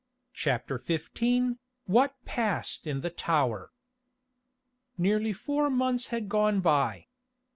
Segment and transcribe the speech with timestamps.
[0.33, 3.71] CHAPTER XV WHAT PASSED IN THE TOWER
[4.97, 7.05] Nearly four months had gone by.